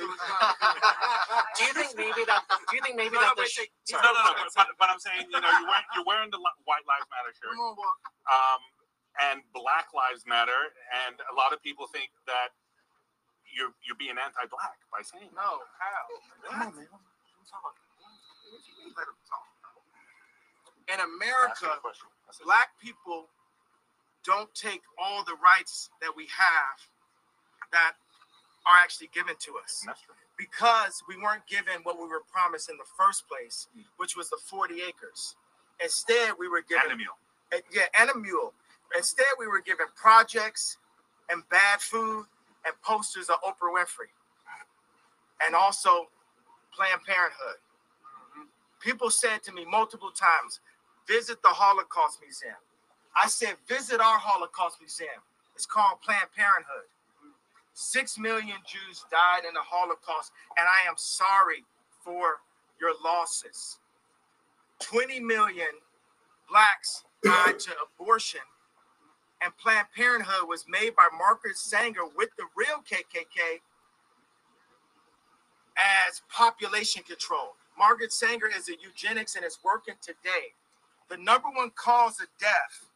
[1.55, 2.43] Do you think maybe that?
[2.51, 4.35] Do you think maybe No, no, that wait, sh- No, no, no.
[4.59, 7.55] But, but, I'm saying, you know, you're wearing, you're wearing the White Lives Matter shirt,
[7.55, 8.61] um,
[9.31, 10.75] and Black Lives Matter,
[11.07, 12.51] and a lot of people think that
[13.47, 15.31] you're you're being anti-black by saying.
[15.31, 16.03] No, how?
[16.51, 16.91] Come on, man.
[20.91, 22.09] In Ask me America, a question.
[22.27, 22.45] That's it.
[22.45, 23.31] black people
[24.25, 26.79] don't take all the rights that we have
[27.73, 27.93] that
[28.67, 30.15] are actually given to us true.
[30.39, 34.39] because we weren't given what we were promised in the first place, which was the
[34.47, 35.37] 40 acres.
[35.83, 37.19] Instead, we were given And a mule.
[37.53, 38.55] uh, yeah, and a mule.
[38.97, 40.79] Instead, we were given projects
[41.31, 42.27] and bad food
[42.65, 44.13] and posters of Oprah Winfrey,
[45.47, 46.09] and also
[46.75, 47.57] Planned Parenthood.
[48.81, 50.61] People said to me multiple times,
[51.07, 52.57] "Visit the Holocaust Museum."
[53.17, 55.23] I said, "Visit our Holocaust Museum.
[55.55, 56.89] It's called Planned Parenthood."
[57.75, 61.65] Six million Jews died in the Holocaust, and I am sorry
[62.05, 62.41] for
[62.81, 63.79] your losses.
[64.81, 65.81] 20 million
[66.49, 68.41] blacks died to abortion,
[69.41, 73.63] and Planned Parenthood was made by Margaret Sanger with the real KKK
[75.77, 77.57] as population control.
[77.77, 80.55] Margaret Sanger is a eugenics and is working today.
[81.09, 82.91] The number one cause of death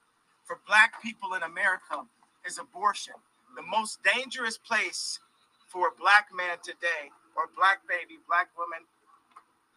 [0.49, 2.09] for black people in America
[2.47, 3.15] is abortion.
[3.55, 5.21] The most dangerous place
[5.69, 8.89] for a black man today, or black baby, black woman,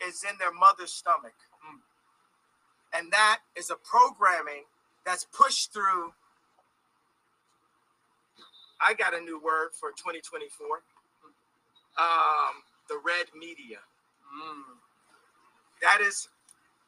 [0.08, 1.36] is in their mother's stomach.
[2.94, 4.64] And that is a programming
[5.06, 6.14] that's pushed through.
[8.80, 10.68] I got a new word for 2024.
[12.00, 13.80] Um, the red media.
[15.82, 16.30] That is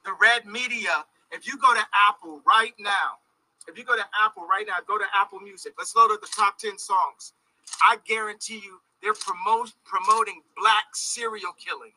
[0.05, 1.05] the red media.
[1.31, 3.19] If you go to Apple right now,
[3.67, 5.73] if you go to Apple right now, go to Apple Music.
[5.77, 7.33] Let's load up the top 10 songs.
[7.81, 11.91] I guarantee you they're promote, promoting black serial killing.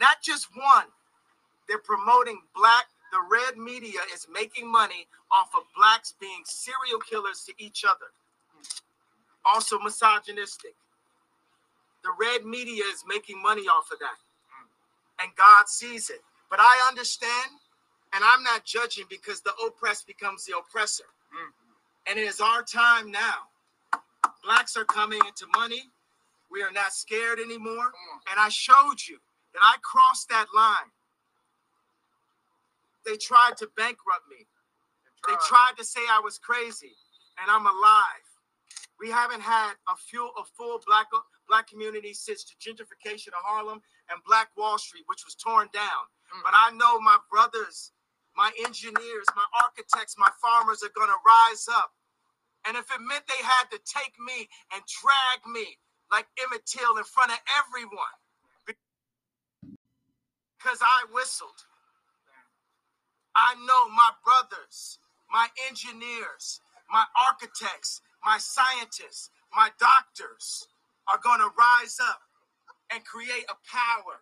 [0.00, 0.86] Not just one.
[1.68, 2.86] They're promoting black.
[3.12, 8.10] The red media is making money off of blacks being serial killers to each other.
[9.44, 10.74] Also misogynistic.
[12.02, 14.18] The red media is making money off of that.
[15.22, 16.20] And God sees it.
[16.50, 17.50] But I understand,
[18.14, 21.04] and I'm not judging because the oppressed becomes the oppressor.
[21.32, 22.10] Mm-hmm.
[22.10, 23.48] And it is our time now.
[24.44, 25.90] Blacks are coming into money.
[26.50, 27.92] We are not scared anymore.
[27.92, 28.32] Mm.
[28.32, 29.18] And I showed you
[29.52, 30.90] that I crossed that line.
[33.04, 34.46] They tried to bankrupt me.
[35.26, 36.94] They tried to say I was crazy,
[37.40, 38.26] and I'm alive.
[39.00, 41.06] We haven't had a full a full black
[41.48, 46.04] black community since the gentrification of Harlem and Black Wall Street, which was torn down.
[46.34, 46.42] Mm.
[46.44, 47.92] But I know my brothers,
[48.38, 51.90] my engineers, my architects, my farmers are gonna rise up.
[52.66, 55.76] And if it meant they had to take me and drag me
[56.12, 58.14] like Emmett Till in front of everyone,
[60.58, 61.66] because I whistled.
[63.34, 64.98] I know my brothers,
[65.30, 70.66] my engineers, my architects, my scientists, my doctors
[71.08, 72.20] are going to rise up
[72.92, 74.20] and create a power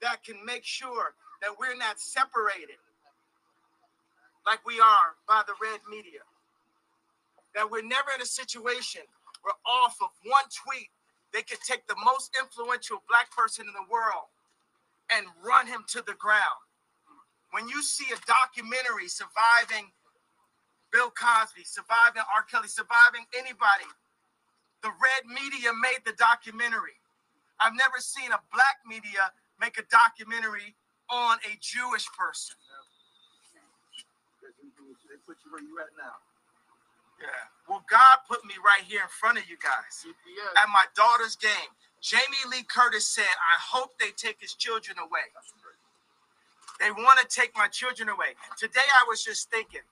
[0.00, 2.78] that can make sure that we're not separated
[4.46, 6.24] like we are by the red media.
[7.54, 9.02] That we're never in a situation
[9.42, 10.90] where off of one tweet,
[11.32, 14.30] they could take the most influential black person in the world
[15.14, 16.62] and run him to the ground.
[17.52, 19.90] When you see a documentary surviving
[20.92, 22.42] Bill Cosby, surviving R.
[22.50, 23.86] Kelly, surviving anybody,
[24.82, 26.98] the red media made the documentary.
[27.60, 30.74] I've never seen a black media make a documentary
[31.10, 32.56] on a Jewish person.
[35.30, 36.18] Put you where you at now.
[37.22, 37.30] Yeah.
[37.70, 40.58] Well, God put me right here in front of you guys GPS.
[40.58, 41.70] at my daughter's game.
[42.02, 45.30] Jamie Lee Curtis said, I hope they take his children away.
[46.82, 48.34] They want to take my children away.
[48.58, 49.86] Today, I was just thinking,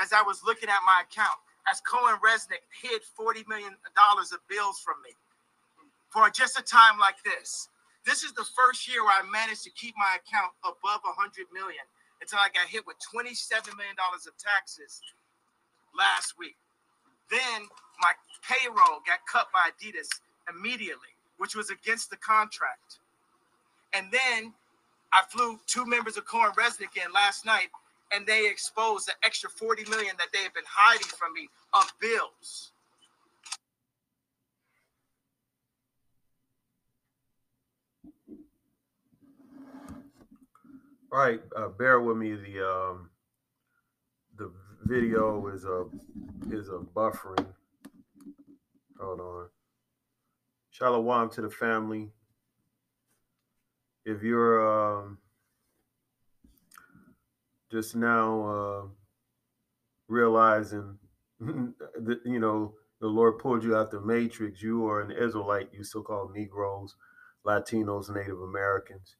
[0.00, 1.36] as I was looking at my account,
[1.68, 5.12] as Cohen Resnick hid $40 million of bills from me
[6.08, 7.68] for just a time like this.
[8.06, 11.84] This is the first year where I managed to keep my account above 100 million
[12.22, 15.02] until I got hit with 27 million dollars of taxes
[15.92, 16.56] last week.
[17.30, 17.68] Then
[18.00, 18.12] my
[18.46, 20.08] payroll got cut by Adidas
[20.48, 23.02] immediately, which was against the contract.
[23.92, 24.54] And then
[25.12, 27.68] I flew two members of Cohen Resnick in last night,
[28.12, 31.92] and they exposed the extra 40 million that they have been hiding from me of
[32.00, 32.72] bills.
[41.12, 42.32] All right, uh, bear with me.
[42.32, 43.10] The um,
[44.38, 44.50] the
[44.86, 45.84] video is a
[46.50, 47.52] is a buffering.
[48.98, 49.48] Hold on.
[50.70, 52.12] Shalom to the family.
[54.06, 55.18] If you're um,
[57.70, 58.82] just now uh,
[60.08, 60.96] realizing
[61.40, 62.72] that you know
[63.02, 66.96] the Lord pulled you out the matrix, you are an Israelite, you so-called Negroes,
[67.44, 69.16] Latinos, Native Americans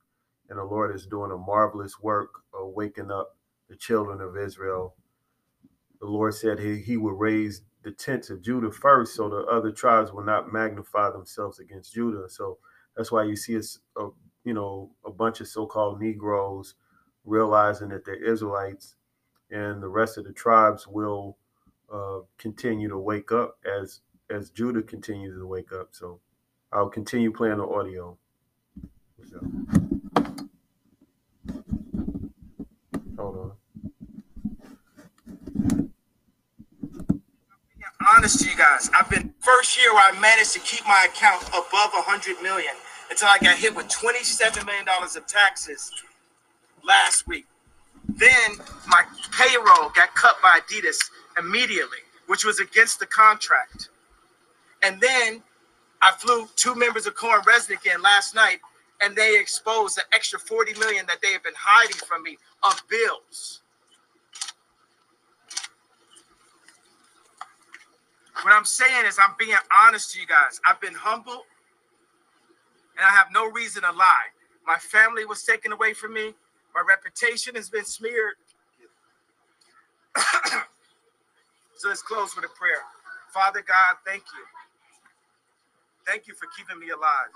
[0.48, 3.36] and the Lord is doing a marvelous work of waking up
[3.68, 4.94] the children of Israel.
[6.00, 9.72] The Lord said he, he would raise the tents of Judah first, so the other
[9.72, 12.28] tribes will not magnify themselves against Judah.
[12.28, 12.58] So
[12.96, 14.08] that's why you see us, uh,
[14.44, 16.74] you know, a bunch of so-called Negroes
[17.24, 18.96] realizing that they're Israelites,
[19.50, 21.38] and the rest of the tribes will
[21.92, 24.00] uh, continue to wake up as
[24.30, 25.88] as Judah continues to wake up.
[25.92, 26.20] So
[26.72, 28.16] I'll continue playing the audio.
[29.28, 29.81] So.
[33.22, 33.52] Hold on.
[38.16, 38.90] honest to you guys.
[38.98, 42.74] I've been first year where I managed to keep my account above 100 million
[43.10, 45.92] until I got hit with 27 million dollars of taxes
[46.82, 47.46] last week.
[48.08, 48.56] Then
[48.88, 50.98] my payroll got cut by Adidas
[51.38, 53.90] immediately, which was against the contract.
[54.82, 55.44] And then
[56.02, 58.58] I flew two members of Cohen Resnick in last night,
[59.00, 62.82] and they exposed the extra 40 million that they have been hiding from me of
[62.88, 63.62] bills.
[68.42, 70.60] What I'm saying is, I'm being honest to you guys.
[70.66, 71.44] I've been humble,
[72.96, 74.30] and I have no reason to lie.
[74.66, 76.34] My family was taken away from me.
[76.74, 78.34] My reputation has been smeared.
[81.76, 82.82] so let's close with a prayer.
[83.32, 84.44] Father God, thank you.
[86.06, 87.32] Thank you for keeping me alive.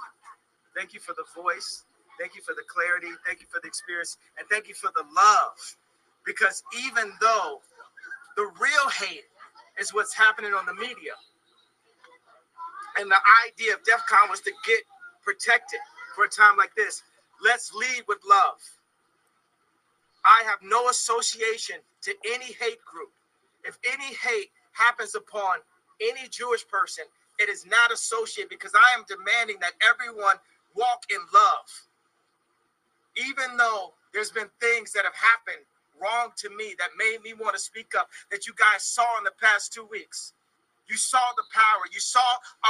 [0.76, 1.85] Thank you for the voice.
[2.18, 3.08] Thank you for the clarity.
[3.26, 4.18] Thank you for the experience.
[4.38, 5.56] And thank you for the love.
[6.24, 7.60] Because even though
[8.36, 9.24] the real hate
[9.78, 11.14] is what's happening on the media,
[12.98, 14.80] and the idea of DEF CON was to get
[15.22, 15.80] protected
[16.14, 17.02] for a time like this,
[17.44, 18.58] let's lead with love.
[20.24, 23.10] I have no association to any hate group.
[23.64, 25.58] If any hate happens upon
[26.00, 27.04] any Jewish person,
[27.38, 30.36] it is not associated because I am demanding that everyone
[30.74, 31.68] walk in love.
[33.16, 35.64] Even though there's been things that have happened
[36.00, 39.24] wrong to me that made me want to speak up that you guys saw in
[39.24, 40.32] the past two weeks.
[40.88, 41.88] You saw the power.
[41.90, 42.22] You saw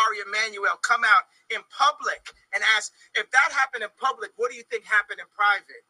[0.07, 4.57] Ari Emanuel come out in public and ask, if that happened in public, what do
[4.57, 5.85] you think happened in private?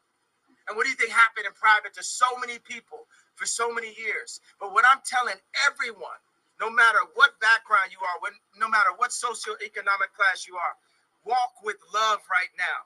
[0.67, 3.07] And what do you think happened in private to so many people
[3.39, 4.43] for so many years?
[4.59, 6.19] But what I'm telling everyone,
[6.59, 10.75] no matter what background you are, when, no matter what socioeconomic class you are,
[11.23, 12.83] walk with love right now.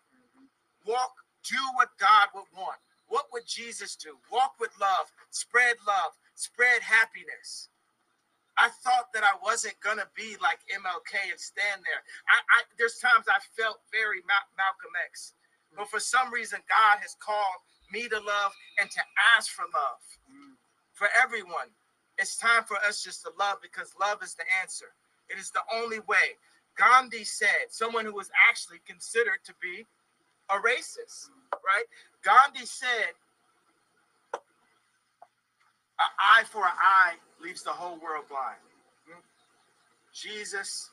[0.85, 2.79] Walk, do what God would want.
[3.07, 4.17] What would Jesus do?
[4.31, 7.69] Walk with love, spread love, spread happiness.
[8.57, 12.03] I thought that I wasn't gonna be like MLK and stand there.
[12.29, 15.33] I, I there's times I felt very Ma- Malcolm X,
[15.75, 17.61] But for some reason, God has called
[17.91, 19.01] me to love and to
[19.37, 20.03] ask for love
[20.93, 21.71] for everyone.
[22.17, 24.93] It's time for us just to love because love is the answer.
[25.29, 26.37] It is the only way.
[26.77, 29.87] Gandhi said, someone who was actually considered to be
[30.51, 31.31] a racist,
[31.63, 31.87] right?
[32.23, 33.15] Gandhi said,
[34.35, 38.59] an eye for an eye leaves the whole world blind.
[39.07, 39.21] Hmm?
[40.13, 40.89] Jesus,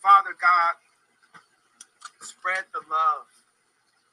[0.00, 0.74] Father God,
[2.22, 3.26] spread the love,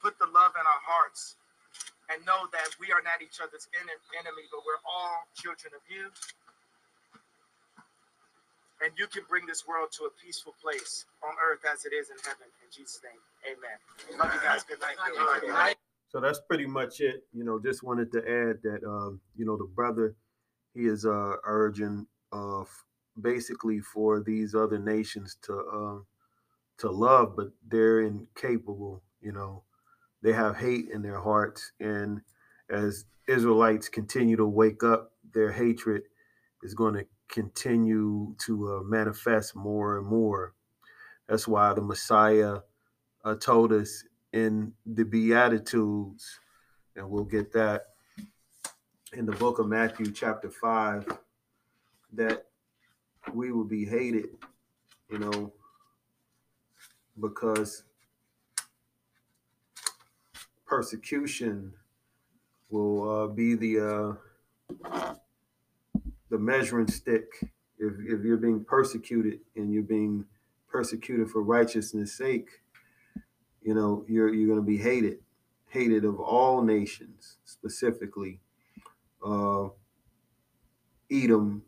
[0.02, 1.36] put the love in our hearts,
[2.12, 6.12] and know that we are not each other's enemy, but we're all children of you.
[8.84, 12.10] And you can bring this world to a peaceful place on earth as it is
[12.10, 12.50] in heaven.
[12.60, 13.78] In Jesus' name, amen.
[16.08, 17.24] So that's pretty much it.
[17.32, 20.14] You know, just wanted to add that um, you know the brother
[20.74, 22.84] he is uh, urging uh, f-
[23.20, 26.06] basically for these other nations to um,
[26.78, 29.02] to love, but they're incapable.
[29.20, 29.62] You know,
[30.22, 32.20] they have hate in their hearts, and
[32.70, 36.02] as Israelites continue to wake up, their hatred
[36.62, 40.54] is going to continue to uh, manifest more and more.
[41.28, 42.58] That's why the Messiah
[43.24, 46.38] uh, told us in the Beatitudes,
[46.96, 47.86] and we'll get that
[49.12, 51.18] in the book of Matthew, chapter 5,
[52.14, 52.46] that
[53.32, 54.30] we will be hated,
[55.08, 55.52] you know,
[57.20, 57.84] because
[60.66, 61.72] persecution
[62.70, 64.18] will uh, be the
[64.84, 65.14] uh,
[66.30, 67.26] the measuring stick.
[67.78, 70.24] If, if you're being persecuted and you're being
[70.68, 72.48] persecuted for righteousness' sake,
[73.64, 75.18] you know you're you're going to be hated
[75.68, 78.40] hated of all nations specifically
[79.26, 79.66] uh
[81.10, 81.62] edom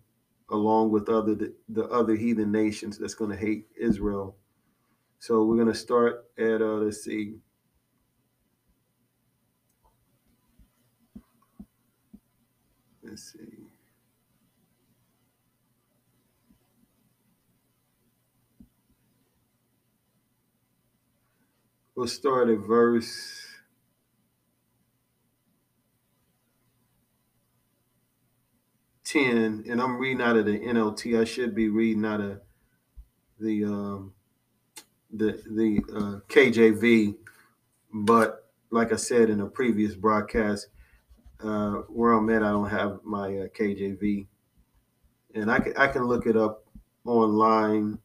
[0.50, 4.36] along with other the, the other heathen nations that's going to hate israel.
[5.18, 7.36] So we're going to start at uh let's see.
[13.02, 13.55] Let's see
[21.96, 23.42] we'll start at verse
[29.02, 31.18] ten, and I'm reading out of the NLT.
[31.18, 32.40] I should be reading out of
[33.40, 34.12] the um,
[35.10, 37.16] the the uh, KJV,
[37.92, 40.68] but like I said in a previous broadcast,
[41.42, 44.26] uh, where I'm at, I don't have my uh, KJV,
[45.34, 46.66] and I can I can look it up
[47.06, 47.98] online.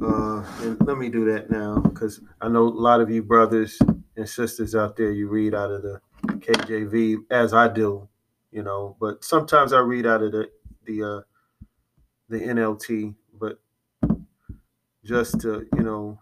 [0.00, 3.78] Uh, and let me do that now because I know a lot of you brothers
[4.16, 8.08] and sisters out there, you read out of the KJV as I do,
[8.50, 8.96] you know.
[9.00, 10.50] But sometimes I read out of the
[10.84, 11.20] the uh,
[12.28, 13.58] the NLT, but
[15.04, 16.18] just to you know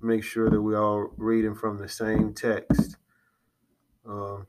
[0.00, 2.96] make sure that we're all reading from the same text.
[4.06, 4.46] Um,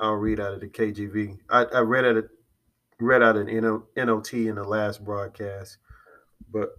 [0.00, 1.38] I'll read out of the KJV.
[1.50, 2.28] I, I read out of
[3.00, 5.78] read out an NLT in the last broadcast,
[6.52, 6.70] but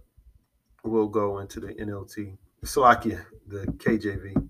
[0.86, 2.36] we'll go into the NLT.
[2.64, 4.48] Slovakia, the KJV.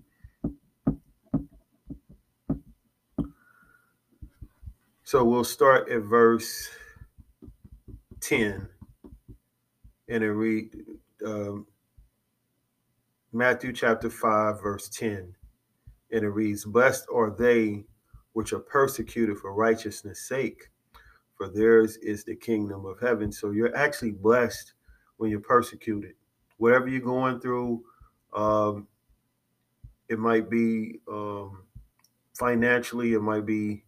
[5.03, 6.69] So we'll start at verse
[8.19, 8.67] 10
[10.09, 10.75] and it read
[11.25, 11.65] um,
[13.33, 15.33] Matthew chapter 5, verse 10.
[16.11, 17.83] And it reads, Blessed are they
[18.33, 20.69] which are persecuted for righteousness' sake,
[21.35, 23.31] for theirs is the kingdom of heaven.
[23.31, 24.73] So you're actually blessed
[25.17, 26.13] when you're persecuted.
[26.57, 27.83] Whatever you're going through,
[28.33, 28.87] um,
[30.09, 31.63] it might be um,
[32.33, 33.83] financially, it might be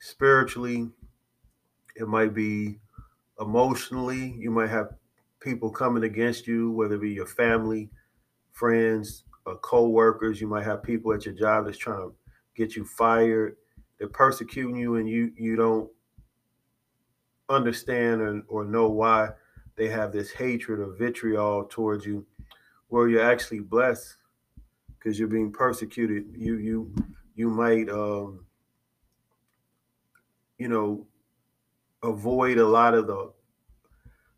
[0.00, 0.90] spiritually,
[1.96, 2.78] it might be
[3.40, 4.34] emotionally.
[4.38, 4.94] You might have
[5.40, 7.90] people coming against you, whether it be your family,
[8.52, 10.40] friends, or co-workers.
[10.40, 12.14] You might have people at your job that's trying to
[12.54, 13.56] get you fired.
[13.98, 15.90] They're persecuting you, and you you don't
[17.48, 19.30] understand or, or know why
[19.76, 22.26] they have this hatred or vitriol towards you.
[22.88, 24.16] Where you're actually blessed
[24.98, 26.26] because you're being persecuted.
[26.36, 26.94] You you
[27.34, 28.44] you might um,
[30.58, 31.06] you know
[32.02, 33.32] avoid a lot of the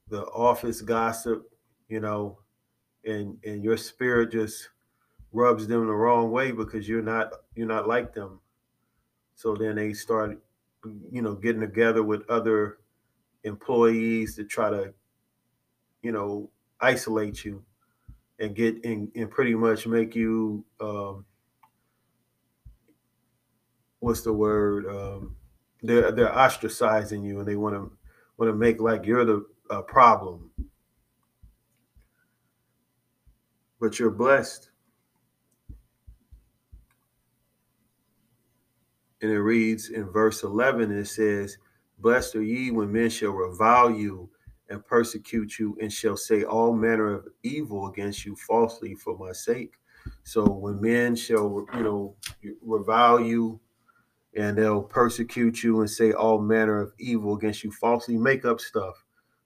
[0.09, 1.51] the office gossip,
[1.89, 2.39] you know,
[3.05, 4.69] and and your spirit just
[5.33, 8.41] rubs them the wrong way because you're not you're not like them.
[9.35, 10.39] So then they start,
[11.11, 12.79] you know, getting together with other
[13.43, 14.95] employees to try to,
[16.05, 16.51] you know,
[16.81, 17.65] isolate you
[18.39, 21.25] and get and, and pretty much make you um,
[24.01, 24.87] what's the word?
[24.87, 25.37] Um,
[25.83, 27.91] they're they're ostracizing you and they want to
[28.37, 30.51] want to make like you're the uh, problem.
[33.81, 34.71] But you're blessed.
[39.21, 41.57] And it reads in verse 11, it says,
[41.99, 44.29] Blessed are ye when men shall revile you
[44.71, 49.33] and persecute you and shall say all manner of evil against you falsely for my
[49.33, 49.75] sake.
[50.23, 52.17] So when men shall, you know,
[52.63, 53.61] revile you
[54.37, 58.61] and they'll persecute you and say all manner of evil against you falsely, make up
[58.61, 59.05] stuff,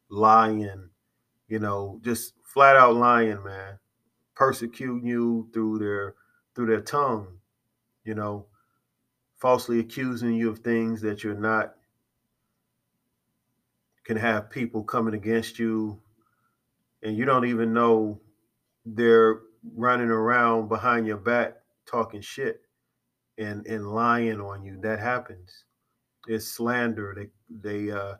[0.09, 0.89] lying,
[1.49, 3.79] you know, just flat out lying, man,
[4.35, 6.14] persecuting you through their
[6.55, 7.39] through their tongue,
[8.05, 8.47] you know,
[9.37, 11.75] falsely accusing you of things that you're not
[14.09, 16.00] can have people coming against you
[17.02, 18.18] and you don't even know
[18.86, 19.40] they're
[19.76, 21.56] running around behind your back
[21.86, 22.62] talking shit
[23.36, 24.80] and and lying on you.
[24.80, 25.64] That happens.
[26.26, 27.14] It's slander.
[27.14, 28.14] They they uh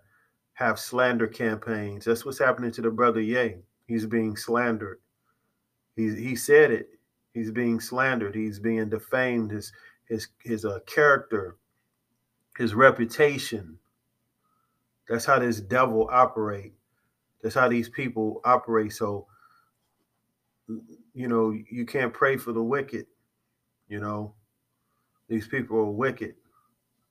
[0.53, 2.05] have slander campaigns.
[2.05, 3.57] That's what's happening to the brother Ye.
[3.87, 4.99] He's being slandered.
[5.97, 6.91] He he said it.
[7.33, 8.35] He's being slandered.
[8.35, 9.53] He's being defamed.
[9.53, 9.73] His
[10.07, 11.57] his his uh, character
[12.59, 13.79] his reputation
[15.09, 16.75] that's how this devil operate.
[17.43, 18.93] That's how these people operate.
[18.93, 19.27] So,
[21.15, 23.07] you know, you can't pray for the wicked.
[23.89, 24.35] You know,
[25.29, 26.35] these people are wicked.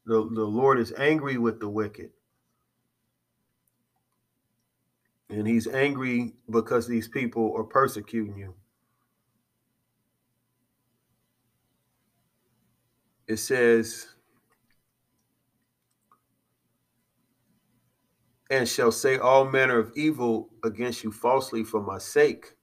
[0.06, 2.12] The, the Lord is angry with the wicked.
[5.30, 8.54] And he's angry because these people are persecuting you.
[13.28, 14.08] It says,
[18.50, 22.54] and shall say all manner of evil against you falsely for my sake.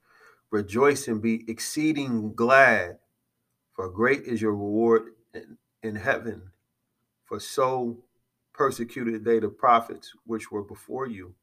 [0.51, 2.97] Rejoice and be exceeding glad,
[3.73, 6.41] for great is your reward in, in heaven.
[7.25, 7.97] For so
[8.53, 11.35] persecuted they the prophets which were before you.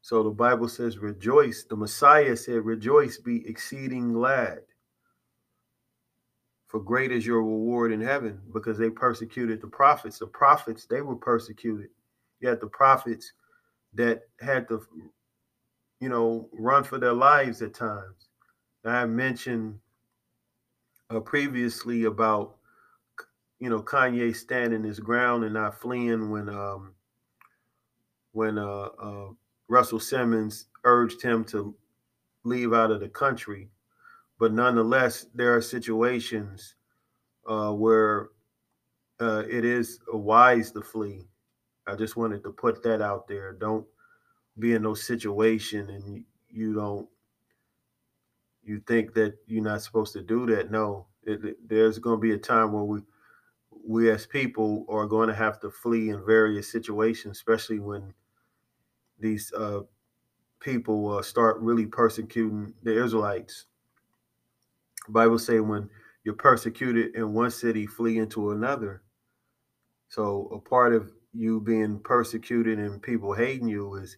[0.00, 1.64] So the Bible says, Rejoice.
[1.64, 4.60] The Messiah said, Rejoice, be exceeding glad.
[6.66, 10.18] For great is your reward in heaven, because they persecuted the prophets.
[10.18, 11.90] The prophets, they were persecuted.
[12.40, 13.32] Yet the prophets,
[13.94, 14.84] that had to,
[16.00, 18.28] you know, run for their lives at times.
[18.84, 19.78] I mentioned
[21.10, 22.56] uh, previously about,
[23.60, 26.94] you know, Kanye standing his ground and not fleeing when, um,
[28.32, 29.28] when uh, uh,
[29.68, 31.74] Russell Simmons urged him to
[32.44, 33.68] leave out of the country.
[34.38, 36.74] But nonetheless, there are situations
[37.46, 38.30] uh, where
[39.20, 41.28] uh, it is wise to flee
[41.86, 43.52] I just wanted to put that out there.
[43.52, 43.86] Don't
[44.58, 47.08] be in no situation and you don't
[48.64, 50.70] you think that you're not supposed to do that.
[50.70, 53.00] No, it, there's going to be a time where we
[53.84, 58.14] we as people are going to have to flee in various situations, especially when
[59.18, 59.80] these uh,
[60.60, 63.66] people uh, start really persecuting the Israelites.
[65.08, 65.90] Bible say when
[66.22, 69.02] you're persecuted in one city, flee into another.
[70.08, 74.16] So a part of you being persecuted and people hating you is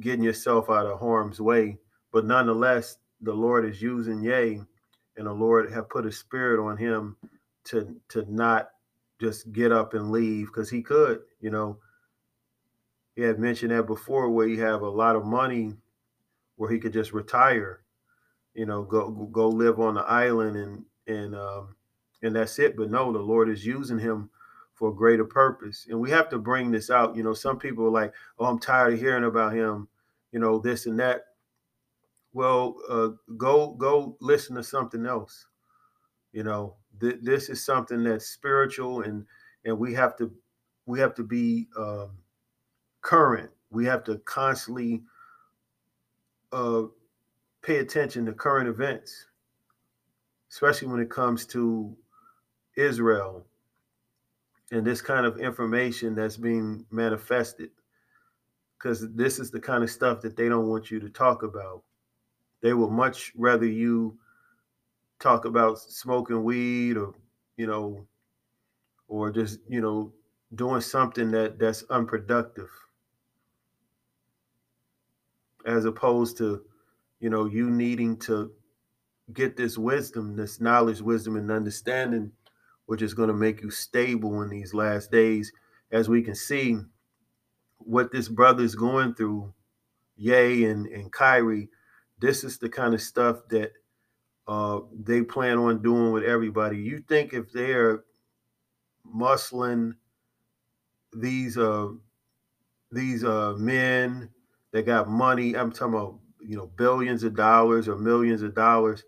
[0.00, 1.78] getting yourself out of harm's way.
[2.12, 4.60] But nonetheless, the Lord is using Ye,
[5.16, 7.16] and the Lord have put a spirit on him
[7.64, 8.70] to to not
[9.20, 11.78] just get up and leave because he could, you know.
[13.14, 15.74] He had mentioned that before, where you have a lot of money,
[16.56, 17.80] where he could just retire,
[18.54, 21.76] you know, go go live on the island and and um,
[22.22, 22.76] and that's it.
[22.76, 24.28] But no, the Lord is using him
[24.76, 25.86] for a greater purpose.
[25.88, 27.16] And we have to bring this out.
[27.16, 29.88] You know, some people are like, oh, I'm tired of hearing about him,
[30.32, 31.24] you know, this and that.
[32.34, 33.08] Well, uh,
[33.38, 35.46] go go listen to something else.
[36.32, 39.24] You know, th- this is something that's spiritual, and
[39.64, 40.30] and we have to
[40.84, 42.10] we have to be um,
[43.00, 43.50] current.
[43.70, 45.02] We have to constantly
[46.52, 46.82] uh,
[47.62, 49.28] pay attention to current events,
[50.50, 51.96] especially when it comes to
[52.76, 53.46] Israel
[54.72, 57.70] and this kind of information that's being manifested.
[58.78, 61.82] Because this is the kind of stuff that they don't want you to talk about.
[62.62, 64.18] They would much rather you
[65.18, 67.14] talk about smoking weed or
[67.56, 68.06] you know
[69.08, 70.12] or just you know
[70.54, 72.68] doing something that that's unproductive.
[75.64, 76.62] As opposed to
[77.20, 78.52] you know you needing to
[79.32, 82.30] get this wisdom this knowledge wisdom and understanding
[82.86, 85.52] which is going to make you stable in these last days.
[85.90, 86.78] As we can see,
[87.78, 89.52] what this brother is going through,
[90.16, 91.68] Ye and, and Kyrie,
[92.18, 93.72] this is the kind of stuff that
[94.48, 96.78] uh, they plan on doing with everybody.
[96.78, 98.04] You think if they're
[99.14, 99.92] muscling
[101.12, 101.88] these uh,
[102.92, 104.30] these uh, men
[104.72, 109.04] that got money, I'm talking about you know billions of dollars or millions of dollars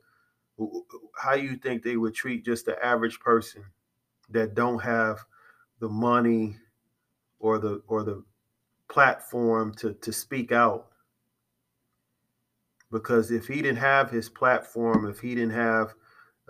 [1.17, 3.65] how you think they would treat just the average person
[4.31, 5.19] that don't have
[5.81, 6.57] the money
[7.39, 8.25] or the or the
[8.89, 10.89] platform to to speak out?
[12.91, 15.95] Because if he didn't have his platform if he didn't have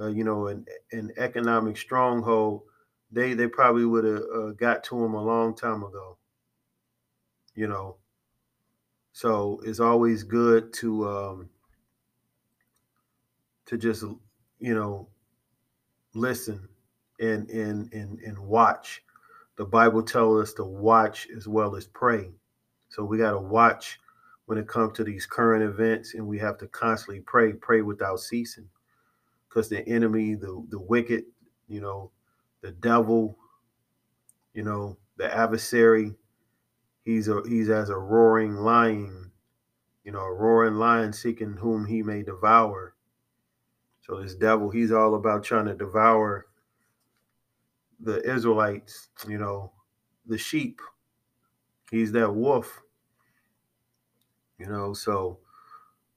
[0.01, 2.63] uh, you know an, an economic stronghold
[3.11, 6.19] they they probably would have uh, got to him a long time ago
[7.59, 7.97] you know?
[9.13, 11.51] So it's always good to um
[13.69, 14.03] to just
[14.59, 15.09] you know
[16.14, 16.69] listen
[17.21, 19.03] and and and and watch.
[19.57, 22.31] The bible tells us to watch as well as pray.
[22.89, 23.99] So we got to watch
[24.47, 28.21] when it comes to these current events and we have to constantly pray pray without
[28.21, 28.69] ceasing.
[29.49, 31.25] Because the enemy the the wicked
[31.69, 32.11] you know
[32.62, 33.37] the devil
[34.55, 36.14] you know the adversary
[37.05, 39.31] he's a he's as a roaring lion
[40.05, 42.95] you know a roaring lion seeking whom he may devour
[44.09, 46.47] so this devil he's all about trying to devour
[48.01, 49.73] the israelites you know
[50.29, 50.81] the sheep.
[51.91, 52.83] He's that wolf
[54.59, 54.93] you know.
[54.93, 55.39] So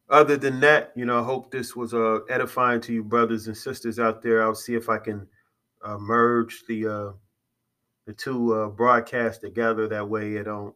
[0.09, 3.55] other than that you know i hope this was uh edifying to you brothers and
[3.55, 4.43] sisters out there.
[4.43, 5.27] I'll see if i can
[5.83, 7.11] uh, merge the uh
[8.05, 9.87] the two uh broadcasts together.
[9.87, 10.75] That way it don't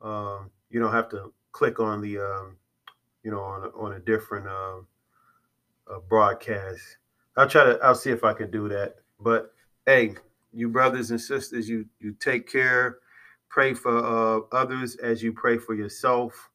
[0.00, 2.56] um you don't have to click on the um
[3.24, 4.86] you know on a, on a different um
[5.92, 6.80] uh, broadcast.
[7.36, 8.96] I'll try to i'll see if i can do that.
[9.20, 9.52] But
[9.86, 10.14] hey
[10.52, 12.98] you brothers and sisters you you take care.
[13.48, 16.50] Pray for uh others as you pray for yourself.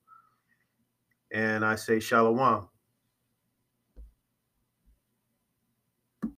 [1.31, 2.67] And I say shalom.